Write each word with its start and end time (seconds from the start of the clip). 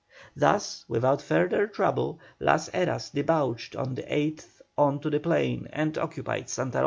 Thus, 0.35 0.83
without 0.87 1.21
further 1.21 1.67
trouble, 1.67 2.17
Las 2.39 2.69
Heras 2.71 3.11
debouched 3.11 3.75
on 3.75 3.93
the 3.93 4.01
8th 4.01 4.59
on 4.75 4.97
to 5.01 5.11
the 5.11 5.19
plain 5.19 5.67
and 5.71 5.95
occupied 5.95 6.49
Santa 6.49 6.79
Rosa. 6.79 6.79